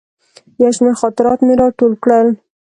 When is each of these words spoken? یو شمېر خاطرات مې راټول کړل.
یو 0.61 0.71
شمېر 0.75 0.95
خاطرات 1.01 1.39
مې 1.45 1.53
راټول 1.61 1.93
کړل. 2.03 2.27